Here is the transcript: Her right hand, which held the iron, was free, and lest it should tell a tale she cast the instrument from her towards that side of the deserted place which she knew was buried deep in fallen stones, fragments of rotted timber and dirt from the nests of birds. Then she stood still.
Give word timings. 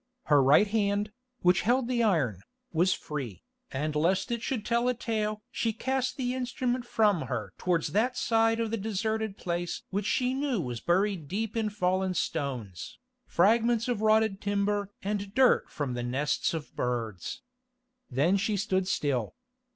Her 0.23 0.41
right 0.41 0.65
hand, 0.65 1.11
which 1.43 1.61
held 1.61 1.87
the 1.87 2.01
iron, 2.01 2.41
was 2.73 2.91
free, 2.91 3.43
and 3.69 3.95
lest 3.95 4.31
it 4.31 4.41
should 4.41 4.65
tell 4.65 4.87
a 4.87 4.95
tale 4.95 5.43
she 5.51 5.73
cast 5.73 6.17
the 6.17 6.33
instrument 6.33 6.87
from 6.87 7.27
her 7.27 7.53
towards 7.59 7.89
that 7.89 8.17
side 8.17 8.59
of 8.59 8.71
the 8.71 8.77
deserted 8.77 9.37
place 9.37 9.83
which 9.91 10.07
she 10.07 10.33
knew 10.33 10.59
was 10.59 10.79
buried 10.81 11.27
deep 11.27 11.55
in 11.55 11.69
fallen 11.69 12.15
stones, 12.15 12.97
fragments 13.27 13.87
of 13.87 14.01
rotted 14.01 14.41
timber 14.41 14.91
and 15.03 15.35
dirt 15.35 15.69
from 15.69 15.93
the 15.93 16.01
nests 16.01 16.55
of 16.55 16.75
birds. 16.75 17.43
Then 18.09 18.37
she 18.37 18.57
stood 18.57 18.87
still. 18.87 19.35